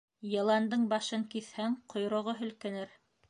Йыландың 0.27 0.85
башын 0.93 1.27
киҫһәң, 1.35 1.77
ҡойроғо 1.95 2.37
һелкенер. 2.43 2.99